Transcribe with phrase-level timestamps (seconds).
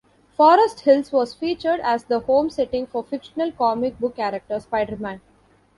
[0.35, 5.21] Forest Hills was featured as the home setting for fictional comic book character Spider-Man.